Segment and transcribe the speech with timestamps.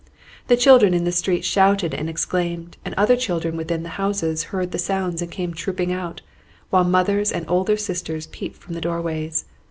[0.47, 4.71] The children in the street shouted and exclaimed, and other children within the houses heard
[4.71, 6.23] the sounds and came trooping out,
[6.71, 9.45] while mothers and older sisters peeped from the doorways.